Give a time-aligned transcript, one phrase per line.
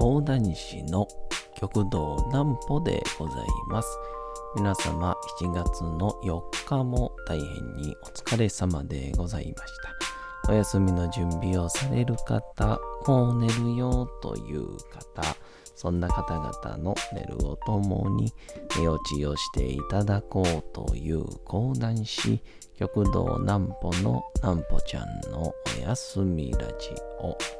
[0.00, 1.06] 講談師の
[1.58, 3.36] 極道南歩でござい
[3.68, 3.88] ます。
[4.56, 9.72] 皆様7月の4日も大変にお疲れ様でございまし
[10.46, 10.50] た。
[10.50, 15.36] お休みの準備をされる方、もう寝るよという方、
[15.76, 18.32] そんな方々の寝るをともに
[18.78, 22.42] 寝落ちをしていただこうという講談師、
[22.78, 25.54] 極道南歩の南歩ちゃんのお
[25.86, 27.59] 休みラジオ。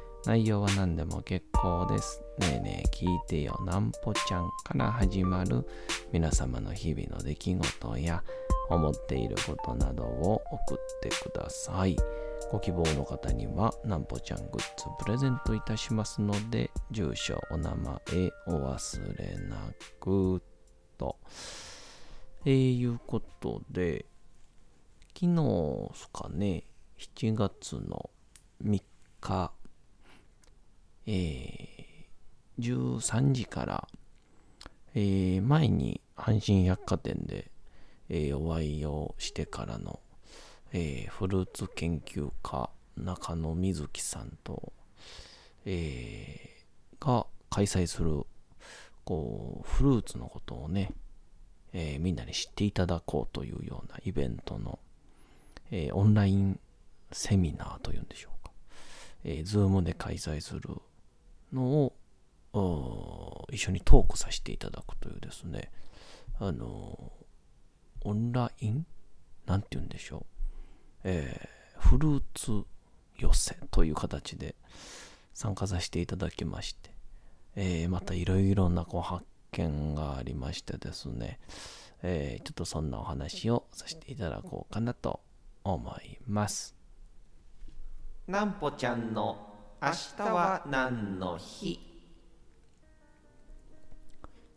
[0.25, 2.21] 内容は何でも結構です。
[2.37, 5.67] ねえねえ聞いてよなんぽちゃんから始まる
[6.11, 8.23] 皆様の日々の出来事や
[8.69, 11.95] 思っていることなどを送ってください。
[12.51, 17.95] ご希望の方にはなんぽちゃんグッズプレゼントいたしますので住所、お名前
[18.47, 19.57] お忘れな
[19.99, 20.41] く
[20.97, 21.17] と。
[22.45, 24.05] えー、いうことで
[25.13, 26.63] 昨日ですかね
[26.97, 28.09] 7月の
[28.63, 28.81] 3
[29.19, 29.51] 日
[31.07, 33.87] えー、13時から、
[34.93, 37.49] えー、前に阪神百貨店で、
[38.09, 39.99] えー、お会いをしてからの、
[40.73, 44.73] えー、フルーツ研究家中野瑞希さんと、
[45.65, 48.25] えー、が開催する
[49.03, 50.91] こうフルーツのことをね、
[51.73, 54.79] えー、みんなに知っていただこうというようなイベントの、
[55.71, 56.59] えー、オンライン
[57.11, 58.51] セミナーというんでしょうか、
[59.23, 60.61] えー、ズームで開催する
[61.53, 61.91] の
[62.53, 65.71] を一緒にトークさせていただくというですね、
[66.39, 67.11] あの、
[68.03, 68.85] オンライン？
[69.45, 70.25] なんて言うんでしょう。
[71.03, 72.63] えー、フルーツ
[73.17, 74.55] 寄せという形で
[75.33, 76.91] 参加させていただきまして、
[77.55, 81.39] えー、またいろいろなこう発見がありましてですね、
[82.03, 85.21] えー、ちょっとそんなお話をさせていただこうかなと
[85.63, 86.75] 思います。
[88.27, 89.50] なんぽちゃんの
[89.83, 91.79] 明日は何の日？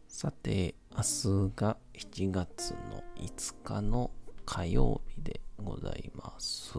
[0.07, 4.11] さて明日が7月の5日の
[4.45, 6.75] 火曜日でございます。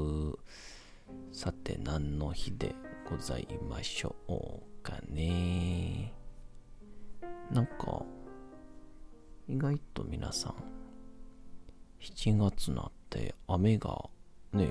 [1.31, 2.75] さて何の日で
[3.09, 6.13] ございましょうかね？
[7.49, 8.03] なんか
[9.47, 10.53] 意外と皆さん
[11.99, 14.07] 7月になって雨が
[14.53, 14.69] ね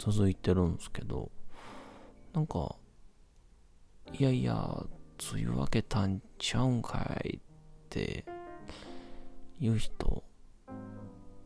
[0.00, 1.30] 続いてるんですけど
[2.34, 2.74] なんか
[4.12, 4.86] いやいや、
[5.32, 7.40] 梅雨明けたんちゃうんかいっ
[7.90, 8.24] て
[9.60, 10.24] 言う人、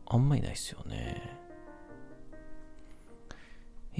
[0.05, 1.39] あんまいないっすよね。
[3.95, 3.99] え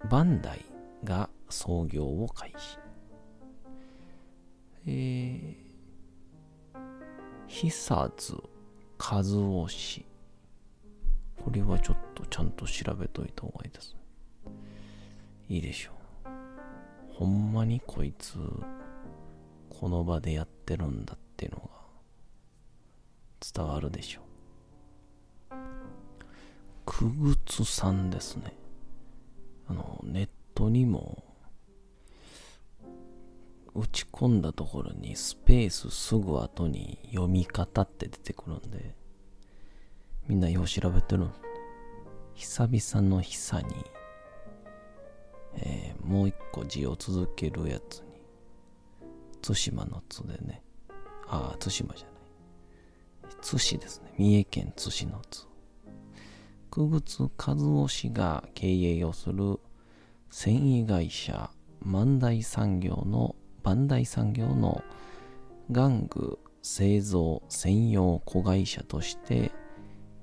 [0.00, 0.64] ー、バンダイ
[1.04, 2.78] が創業を開始。
[4.86, 6.78] えー、
[7.48, 8.42] 久津
[8.98, 10.06] 和夫氏。
[11.42, 13.96] これはちょっとちゃんと調べといた方がいいです。
[15.48, 15.97] いいでしょう。
[17.18, 18.38] ほんまにこいつ、
[19.70, 21.68] この場でやってるんだっていうのが
[23.52, 25.54] 伝わるでしょう。
[26.86, 28.52] くぐつさんですね。
[29.66, 31.24] あの、ネットにも、
[33.74, 38.94] 打ち込んだところにスペースすぐ後に読み方って出てくるんで、
[40.28, 41.32] みんなよう調べてるん
[42.34, 43.74] 久々の久に、
[45.62, 48.04] えー、もう一個字を続けるやつに、
[49.42, 50.62] 対馬の津でね、
[51.26, 53.34] ああ、対馬じゃない。
[53.40, 54.12] 津市ですね。
[54.18, 55.48] 三重県津市の津。
[56.70, 59.58] 久津和夫氏が経営をする
[60.30, 61.50] 繊維会社
[61.82, 64.82] 万代産業の万代産業の
[65.70, 69.50] 玩具製造専用子会社として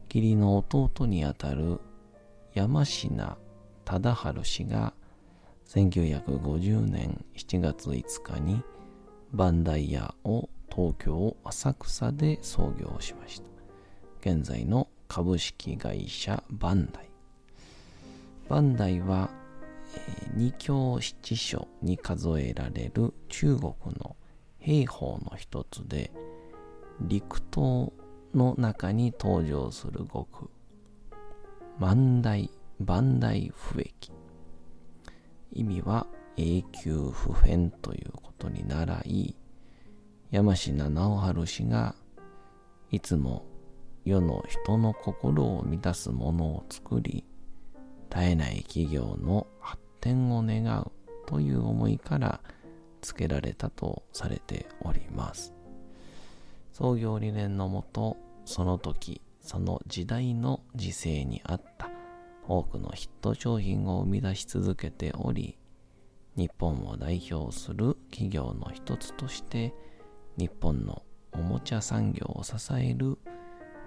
[0.09, 1.79] 義理の弟にあたる
[2.53, 4.93] 山科忠治氏が
[5.67, 8.63] 1950年7月5日に
[9.33, 13.49] バンダイ屋を東京浅草で創業しました。
[14.21, 17.09] 現在の株式会社バンダイ。
[18.47, 19.29] バンダイは、
[20.35, 24.15] 二教七書に数えられる中国の
[24.59, 26.11] 兵法の一つで
[27.01, 27.91] 陸東
[28.33, 30.49] の中に登場する語句。
[31.79, 32.49] 万代
[32.83, 34.11] 万代不益
[35.55, 36.05] 意味は
[36.35, 39.35] 永久不変ということに習い、
[40.29, 41.95] 山科直春氏が
[42.91, 43.45] いつも
[44.03, 47.23] 世の人の心を満たすものを作り、
[48.09, 50.91] 絶えない企業の発展を願う
[51.25, 52.41] という思いから
[53.01, 55.53] 付けられたとされております。
[56.73, 61.94] 創業理念のもと、その時、その時代の時勢に合った
[62.47, 65.57] 多くのヒット商品を生み出し続けており、
[66.35, 69.73] 日本を代表する企業の一つとして、
[70.37, 73.17] 日本のおもちゃ産業を支える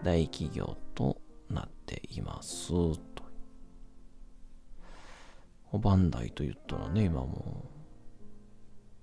[0.03, 3.19] 大企業となっていますと。
[5.73, 7.65] バンダイと言ったらね、今も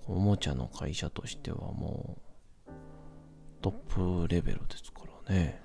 [0.08, 2.18] う、おもちゃの会社としてはも
[2.68, 2.72] う、
[3.62, 5.62] トップレベルですからね。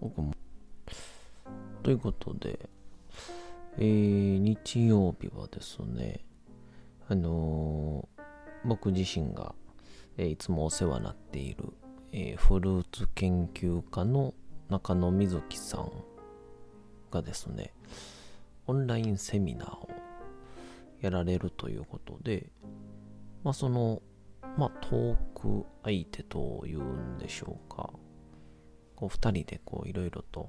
[0.00, 0.32] 僕も。
[1.82, 2.70] ということで、
[3.76, 6.24] えー、日曜日はですね、
[7.08, 8.22] あのー、
[8.64, 9.52] 僕自身が、
[10.16, 11.72] えー、いつもお世話になっている、
[12.12, 14.32] えー、フルーツ研究家の
[14.68, 15.90] 中野瑞希さん
[17.10, 17.74] がですね、
[18.68, 19.90] オンラインセミナーを
[21.00, 22.48] やられるということで、
[23.42, 24.02] まあその、
[24.56, 27.90] まあトーク相手というんでしょうか、
[28.94, 30.48] こう二人でこういろいろと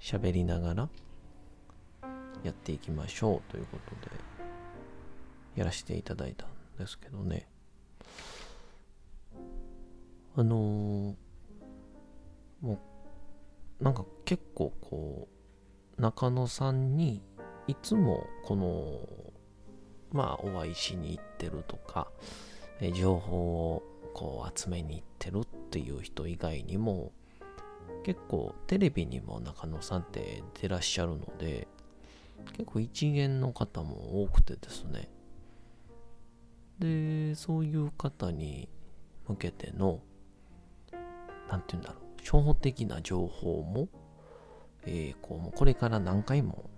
[0.00, 0.88] 喋りながら
[2.44, 4.16] やっていきましょうということで
[5.56, 6.48] やらせていただいたん
[6.78, 7.48] ですけどね。
[10.38, 11.14] あのー、
[12.60, 12.78] も
[13.80, 15.28] う、なんか結構こ
[15.98, 17.22] う、中野さんに
[17.66, 19.32] いつもこの、
[20.12, 22.08] まあお会いしに行ってるとか、
[22.94, 23.82] 情報を
[24.12, 27.12] こう集めに行ってるっていう人以外にも、
[28.04, 31.66] 結構テレビにも中野さんって出らっしゃるので、
[32.52, 35.10] 結構一元の方も多くてですね。
[36.78, 38.68] で、そういう方に
[39.26, 40.00] 向けての、
[41.48, 43.88] なんて言うんだろう、初歩的な情報も、
[44.84, 46.70] えー、こう、これから何回も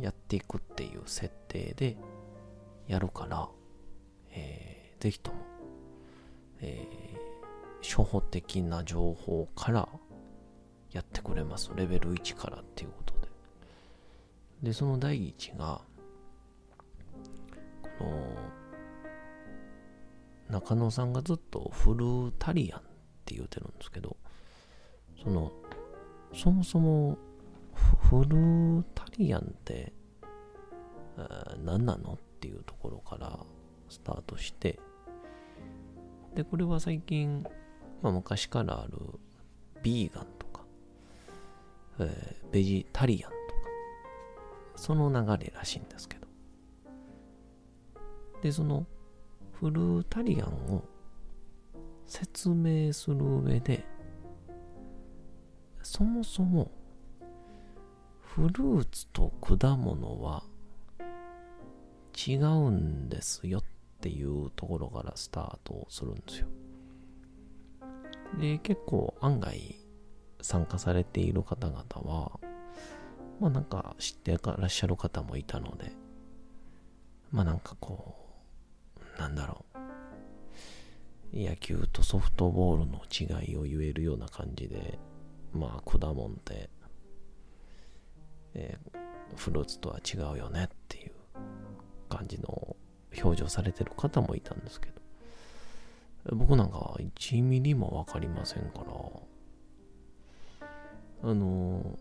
[0.00, 1.96] やっていくっていう設定で
[2.86, 3.48] やるから、
[4.30, 5.38] えー、ぜひとも、
[6.60, 9.88] えー、初歩的な情報から
[10.92, 11.70] やってくれます。
[11.74, 13.28] レベル1からっていうことで。
[14.62, 15.80] で、その第一が、
[17.98, 18.36] この、
[20.48, 22.82] 中野さんがずっとフルタリアンっ
[23.24, 24.16] て言うてるんですけど、
[25.22, 25.52] その、
[26.34, 27.18] そもそも
[27.74, 29.92] フルタリアンって
[31.64, 33.38] 何なのっていうところから
[33.88, 34.78] スタートして、
[36.34, 37.44] で、これは最近、
[38.02, 38.98] まあ、昔からある
[39.82, 40.41] ビーガンと、
[41.98, 43.38] えー、ベジタリアンとか、
[44.76, 46.26] その流れらしいんですけど。
[48.42, 48.86] で、その
[49.52, 50.82] フルタリアンを
[52.06, 53.84] 説明する上で、
[55.82, 56.70] そもそも
[58.20, 60.44] フルーツと果物は
[62.26, 63.62] 違うんですよっ
[64.00, 66.48] ていうところからスタートするんですよ。
[68.40, 69.81] で、結構案外
[70.42, 72.38] 参加されている方々は、
[73.40, 75.92] まあなんか知ってらっしゃる方もいたので、
[77.30, 78.14] まあなんかこ
[79.16, 79.72] う、なんだろう。
[81.34, 84.98] 野球とソフトボールの違いを言えるような感じで、
[85.54, 86.68] まあ、果物って、
[88.54, 91.12] えー、フルーツとは違うよねっていう
[92.10, 92.76] 感じの
[93.22, 98.92] 表情されてる方もいたんですけど、僕なんか1ミリもわかりませんから、
[101.22, 101.98] あの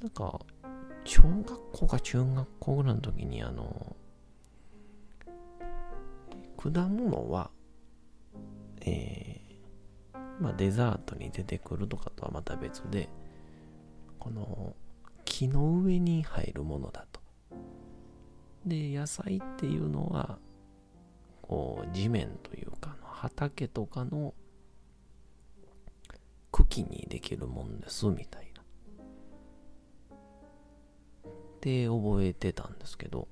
[0.00, 0.40] ー、なんか、
[1.04, 3.94] 小学校か中学校ぐらいの時にあの
[6.56, 7.50] 果物は、
[8.80, 13.10] えー、まあ、デザートに出てくるとかとはまた別で、
[14.18, 14.74] この
[15.26, 17.20] 木の上に入るものだと。
[18.64, 20.38] で、野菜っていうのは、
[21.42, 24.32] こう、地面というか、畑とかの
[26.54, 28.62] 茎にできるもんです、みたいな。
[31.60, 33.26] で、覚えてたんですけど、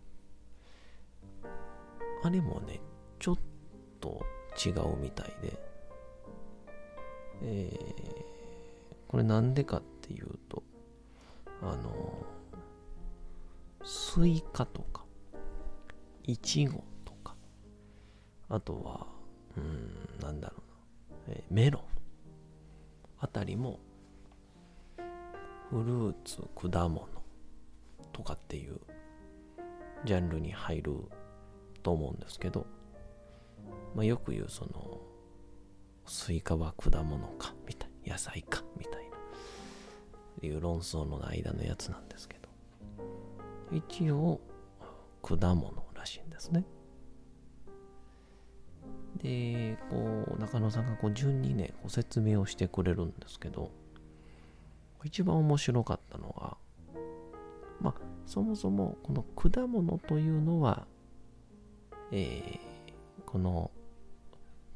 [2.24, 2.80] あれもね、
[3.20, 3.38] ちょっ
[4.00, 4.20] と
[4.66, 5.58] 違うみたいで、
[7.42, 10.64] えー、これなんでかっていうと、
[11.60, 12.26] あの、
[13.84, 15.04] スイカとか、
[16.24, 17.36] イチゴとか、
[18.48, 19.06] あとは、
[19.56, 20.56] うん、なんだろ
[21.26, 21.91] うな、えー、メロン。
[23.22, 23.78] あたりも、
[25.70, 27.06] フルーツ、果物
[28.12, 28.80] とかっていう
[30.04, 30.96] ジャンルに入る
[31.84, 32.66] と思うんですけど、
[33.94, 35.00] まあ、よく言うその
[36.04, 39.08] スイカは果物かみたい野菜かみたい
[40.42, 42.48] ないう論争の間のやつなんですけど
[43.70, 44.40] 一応
[45.22, 46.64] 果物らしいんですね。
[49.22, 53.70] でこう中野さんがこう順にねこ説明をしてくれるんですけど
[55.04, 56.56] 一番面白かったのは
[57.80, 57.94] まあ
[58.26, 60.86] そもそもこの果物というのは
[62.12, 63.70] えー、この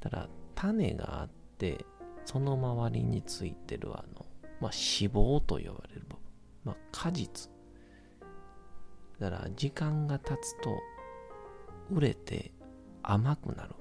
[0.00, 1.84] ただ種があって
[2.24, 4.26] その周りについてるあの、
[4.60, 6.18] まあ、脂肪と呼ばれる部分、
[6.64, 7.50] まあ、果実。
[9.20, 10.70] だから時間が経つと
[11.90, 12.52] 売れて
[13.02, 13.74] 甘くなる。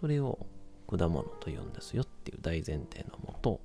[0.00, 0.46] それを
[0.88, 3.60] 果物と言うんですよっていう大前提のもと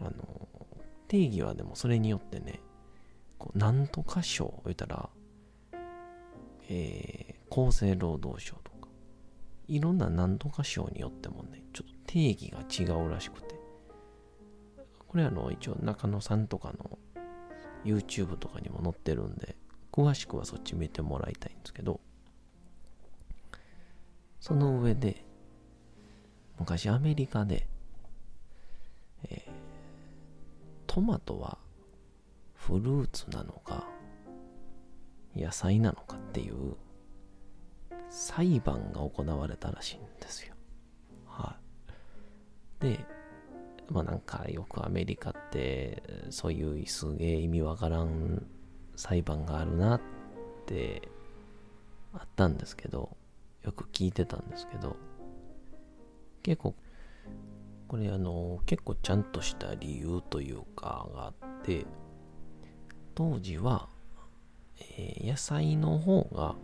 [0.00, 0.48] あの
[1.08, 2.60] 定義はでもそれによってね
[3.38, 5.08] こうなんとか賞言ったら、
[6.68, 8.88] えー、厚生労働省とか、
[9.68, 13.54] いろんななんとか賞によってもね、ちょっと定義が違うらしくて、
[15.06, 16.98] これあの、一応中野さんとかの
[17.84, 19.56] YouTube とかにも載ってるんで、
[19.92, 22.00] 詳しくはそっち見てもらいたいんですけど、
[24.46, 25.24] その上で、
[26.56, 27.66] 昔アメリカで、
[29.28, 29.50] えー、
[30.86, 31.58] トマトは
[32.54, 33.88] フルーツなのか
[35.34, 36.76] 野菜なのかっていう
[38.08, 40.54] 裁判が行われたらしいんですよ。
[41.26, 41.56] は
[42.80, 42.84] い。
[42.84, 43.04] で、
[43.90, 48.46] まあなんかよくアメリカってそういうすげえ意味わからん
[48.94, 50.00] 裁判があるなっ
[50.66, 51.02] て
[52.14, 53.15] あったんですけど、
[53.66, 54.96] よく聞いてたんですけど、
[56.42, 56.74] 結構、
[57.88, 61.84] これあの、結構ちゃんとした理由というかがあって、
[63.16, 63.88] 当時は、
[64.78, 66.54] えー、野菜の方が、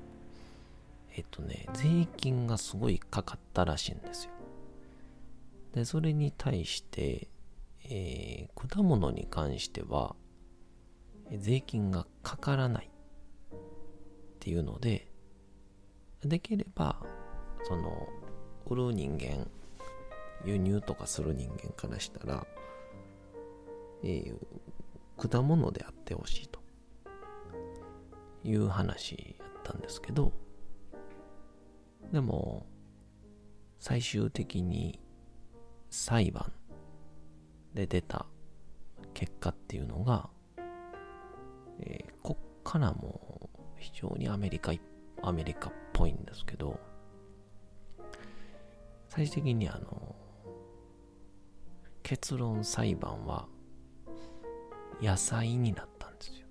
[1.16, 4.30] えっとね、税金がすごいかかったらしいんですよ。
[5.72, 7.28] で、それに対して、
[7.84, 10.14] えー、果物に関しては、
[11.36, 12.90] 税金がかからない
[13.54, 13.58] っ
[14.38, 15.11] ていうので、
[16.24, 17.02] できれば、
[17.64, 18.08] その、
[18.66, 19.48] 売る人間、
[20.44, 22.46] 輸入とかする人間からしたら、
[24.02, 26.62] えー、果物であってほしいと。
[28.44, 30.32] いう話やったんですけど
[32.12, 32.66] でも
[33.78, 35.00] 最終的に
[35.90, 36.52] 裁判
[37.74, 38.26] で出た
[39.14, 40.28] 結果っていうのが、
[41.80, 44.80] えー、こっからも非常にアメリカ一
[45.22, 46.78] アメリカっぽいんですけど
[49.08, 50.16] 最終的にあの
[52.02, 53.46] 結論裁判は
[55.00, 56.46] 野菜になったんですよ。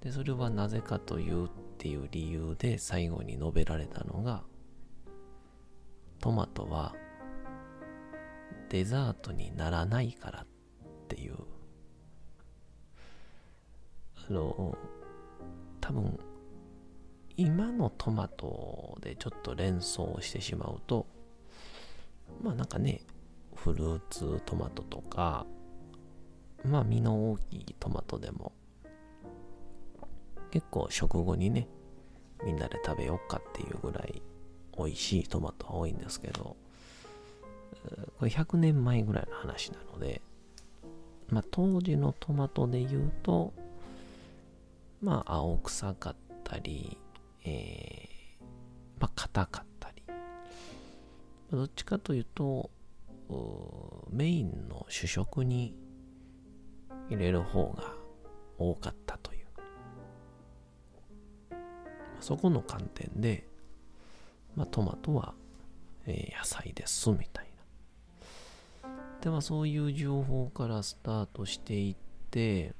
[0.00, 4.42] で、それはなぜかというっていう理由で最後に述べられたのが、
[6.20, 6.94] トマトは
[8.68, 10.46] デザートにならないからっ
[11.08, 11.36] ていう、
[14.28, 14.76] あの、
[15.80, 16.18] 多分、
[17.36, 21.06] 今のトマトでちょっと連想してしまうと、
[22.42, 23.02] まあなんかね、
[23.54, 25.46] フルーツトマトとか、
[26.64, 28.52] まあ、実の大きいトマトでも、
[30.50, 31.68] 結構食後にね、
[32.44, 34.22] みんなで食べようかっていうぐらい
[34.76, 36.56] 美味しいトマトは多いんですけど、
[38.18, 40.22] これ100年前ぐらいの話なので、
[41.28, 43.52] まあ、当時のトマトで言うと、
[45.02, 46.98] まあ、青臭かったり、
[47.44, 48.44] えー、
[49.00, 50.02] まあ、硬かったり、
[51.50, 52.70] どっちかというと、
[54.10, 55.74] メインの主食に
[57.08, 57.94] 入れる方が
[58.58, 59.46] 多かったという。
[62.20, 63.46] そこの観点で、
[64.54, 65.34] まあ、トマトは、
[66.06, 67.52] え、野菜ですみたいな。
[69.20, 71.96] ではそういう情報からスタートしていっ
[72.30, 72.74] て、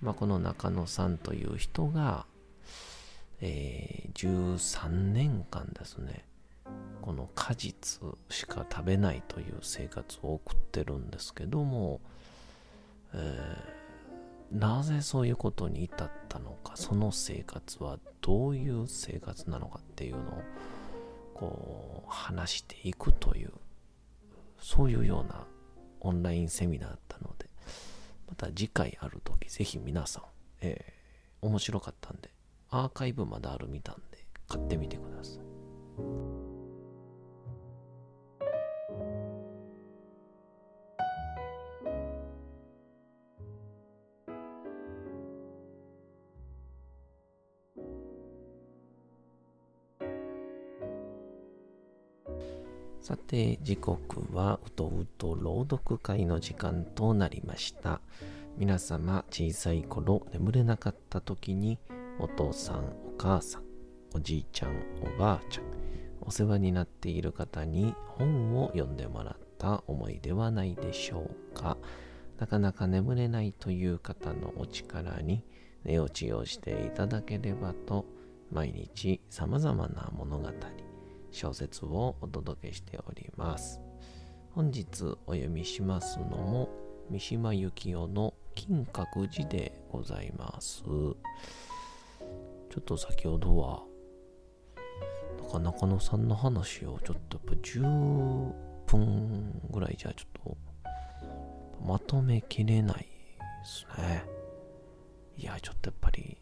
[0.00, 2.26] まあ、この中野さんという人が、
[3.46, 6.24] えー、13年間ですね、
[7.02, 12.00] この果実しか食べないという生活を送ってるんですけども、
[13.12, 20.42] えー、なぜそういうことに至ったのか、その生活はどういう生活なのかっていうのを、
[21.34, 23.52] こう、話していくという、
[24.58, 25.46] そういうような
[26.00, 27.50] オンラインセミナーだったので、
[28.26, 30.22] また次回ある時、ぜひ皆さん、
[30.62, 32.33] えー、面白かったんで、
[32.76, 35.44] アーカイブまだあるみたんで、買ってみてください。
[53.00, 58.00] さて時刻はうとうと朗読会の時間となりました
[58.56, 61.78] 皆様小さい頃眠れなかった時に
[62.18, 63.62] 「お父さん、お母さん、
[64.14, 64.70] おじいちゃん、
[65.02, 65.64] おばあちゃん、
[66.20, 71.76] お世話になっている方に本を読んでもらった思いではないでしょうか。
[72.38, 75.44] なかなか眠れないという方のお力に
[75.84, 78.06] 寝落ちをしていただければと、
[78.50, 80.48] 毎日様々な物語、
[81.30, 83.80] 小説をお届けしております。
[84.52, 86.68] 本日お読みしますのも
[87.10, 90.84] 三島由紀夫の金閣寺でございます。
[92.74, 93.84] ちょっと先ほどは
[95.38, 98.52] なか中野さんの話をちょっとやっぱ10
[98.84, 100.56] 分ぐらいじゃちょっと
[101.86, 103.06] まとめきれないで
[103.64, 104.24] すね。
[105.36, 106.36] いや、ちょっとやっぱり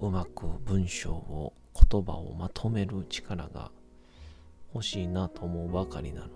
[0.00, 1.52] うまく文章を
[1.88, 3.70] 言葉をまとめる力が
[4.74, 6.32] 欲しいなと思うばかりなので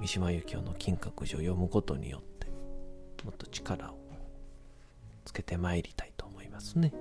[0.00, 2.48] 三島由紀夫の金閣寺を読むことによって
[3.24, 3.96] もっと力を
[5.24, 6.92] つけてまいりたいと思いますね。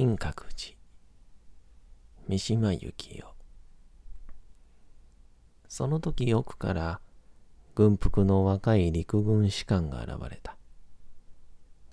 [0.00, 0.78] 金閣寺
[2.26, 3.34] 三島由紀夫
[5.68, 7.00] その時奥から
[7.74, 10.56] 軍服の若い陸軍士官が現れた。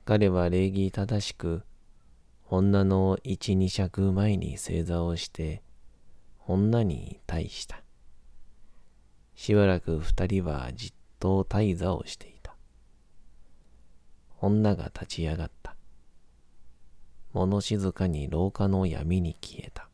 [0.05, 1.63] 彼は礼儀正しく、
[2.49, 5.61] 女の一二尺前に正座をして、
[6.47, 7.83] 女に対した。
[9.35, 12.55] しばらく二人はじっと退座をしていた。
[14.39, 15.76] 女が立ち上がった。
[17.37, 19.87] 物静かに廊下の闇に消えた。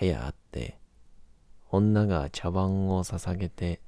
[0.00, 0.78] ややあって、
[1.70, 3.80] 女が茶碗を捧げて、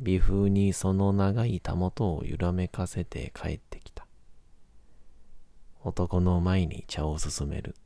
[0.00, 4.06] 微風にその長いたもとを揺らめかせて帰ってきた。
[5.82, 7.76] 男の前に茶を進める。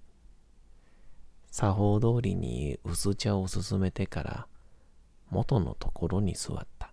[1.50, 4.46] 作法通りに薄茶を進めてから
[5.30, 6.92] 元のところに座った。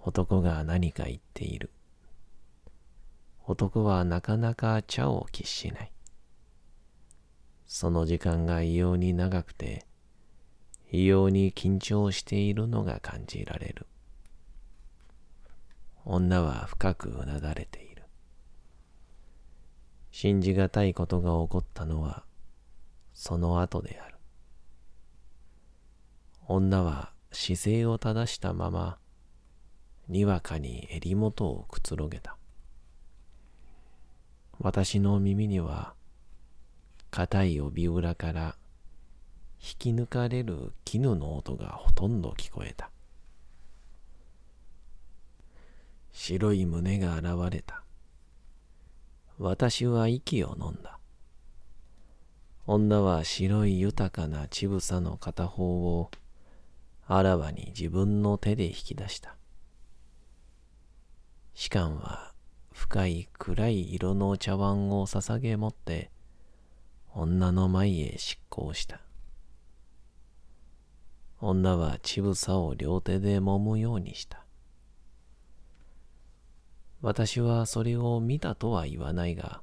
[0.00, 1.70] 男が何か言っている。
[3.50, 5.92] 男はなかなか茶を喫しない。
[7.66, 9.86] その時間が異様に長くて、
[10.92, 13.88] 異様に緊張しているのが感じられる。
[16.04, 18.04] 女は深くうなだれている。
[20.12, 22.22] 信じがたいことが起こったのは、
[23.14, 24.14] その後である。
[26.46, 28.98] 女は姿勢を正したまま、
[30.06, 32.36] にわかに襟元をくつろげた。
[34.62, 35.94] 私の耳には、
[37.10, 38.56] 硬い帯裏から
[39.58, 42.90] 引き抜かれる絹の音がほとんど聞こえた。
[46.12, 47.82] 白い胸が現れた。
[49.38, 50.98] 私は息を飲んだ。
[52.66, 56.10] 女は白い豊かな乳房の片方を
[57.06, 59.36] あらわに自分の手で引き出した。
[61.54, 62.29] 士官は
[62.80, 66.10] 深い暗い色の茶碗を捧げ持って
[67.12, 69.02] 女の前へ執行した。
[71.40, 74.46] 女は乳房を両手で揉むようにした。
[77.02, 79.60] 私はそれを見たとは言わないが、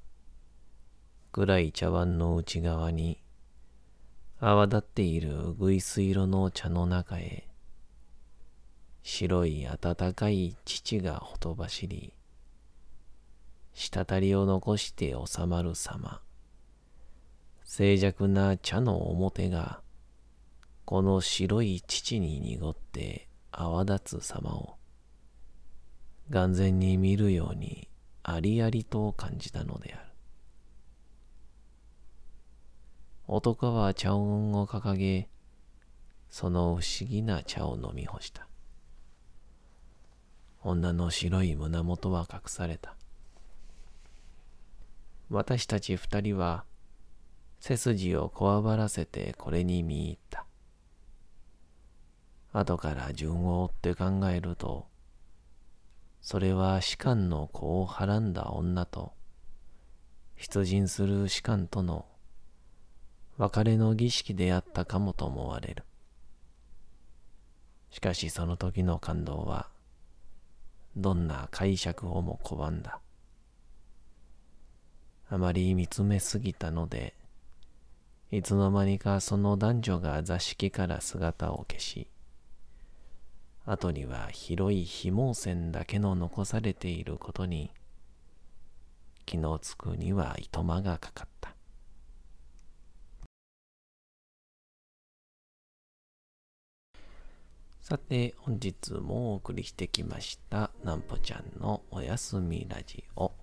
[1.31, 3.23] 暗い茶碗の内側に
[4.39, 7.49] 泡立っているうぐいす色の茶の中へ、
[9.01, 12.13] 白い暖かい乳がほとばしり、
[13.79, 16.19] 滴りを残して収まる様、
[17.63, 19.81] 静寂な茶の表が
[20.83, 24.77] この白い乳に濁って泡立つ様を、
[26.31, 27.87] 眼前に見るように
[28.23, 30.11] ありありと感じたのである。
[33.27, 35.29] 男は茶碗を掲げ、
[36.31, 38.47] その不思議な茶を飲み干した。
[40.63, 42.95] 女の白い胸元は隠された。
[45.29, 46.63] 私たち二人は
[47.59, 50.45] 背筋をこわばらせてこれに見入った。
[52.53, 54.87] 後から順を追って考えると、
[56.21, 59.11] それは士官の子をはらんだ女と、
[60.37, 62.05] 出陣する士官との
[63.37, 65.83] 別れの儀式であったかもと思われる。
[67.91, 69.69] しかしその時の感動は、
[70.95, 72.99] どんな解釈をも拒んだ。
[75.29, 77.13] あまり見つめすぎたので、
[78.31, 82.07] いつの間にかその男女が座敷から姿を消し、
[83.65, 87.71] 後には広い紐線だけの残されていることに、
[89.25, 91.53] 気のつくにはいとまがかかった。
[97.81, 103.33] さて、本日もお送りしてきました、なんぽちゃんのおやすみラジオ。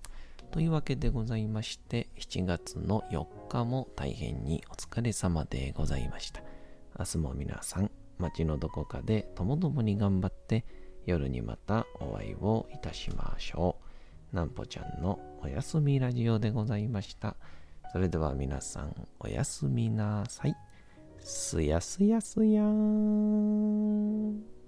[0.54, 6.42] というわけでございまして、7月の4日も大変にお疲れ様でございました。
[6.96, 10.64] 明日も皆さん、街のどこかでともどもに頑張って、
[11.06, 13.78] 夜にまたお会いをいたしましょ
[14.32, 14.36] う。
[14.36, 17.34] なんぽちゃんのおやすみラジオでございました。
[17.90, 20.54] それでは皆さん、おやすみなさい。
[21.18, 24.63] すやすやすやーん。